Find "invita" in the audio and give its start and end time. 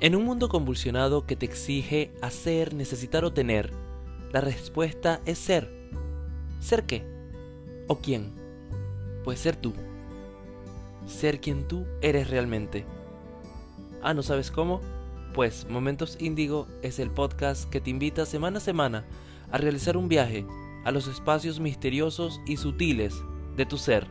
17.90-18.24